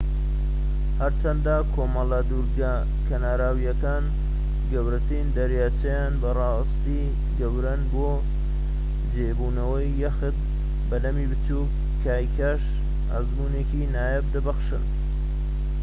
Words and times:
هەرچەندە 1.01 1.55
کۆمەڵە 1.73 2.21
دورگە 2.29 2.73
کەناراویەکان 3.07 4.03
و 4.09 4.13
گەورەترین 4.71 5.27
دەریاچەکان 5.37 6.11
بە 6.21 6.29
راستی 6.39 7.03
گەورەن 7.39 7.81
بۆ 7.91 8.09
جێبوونەوەی 9.13 9.95
یەخت 10.03 10.37
بەلەمی 10.89 11.29
بچووك 11.31 11.71
و 11.73 11.81
کایاکیش 12.03 12.63
ئەزموونێکی 13.11 13.89
نایاب 13.93 14.25
دەبەخشن 14.33 14.83